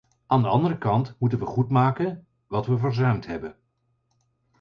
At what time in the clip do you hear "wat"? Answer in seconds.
2.47-2.65